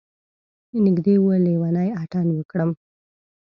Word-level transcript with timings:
نږدې 0.85 1.15
و 1.21 1.25
لیونی 1.45 1.89
اتڼ 2.01 2.25
وکړم. 2.35 2.71